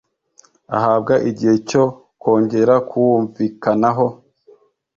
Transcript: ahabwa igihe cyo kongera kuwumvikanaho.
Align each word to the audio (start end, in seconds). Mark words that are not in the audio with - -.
ahabwa 0.77 1.13
igihe 1.29 1.55
cyo 1.69 1.83
kongera 2.21 2.75
kuwumvikanaho. 2.89 4.07